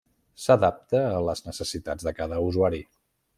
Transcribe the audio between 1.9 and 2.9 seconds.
de cada usuari.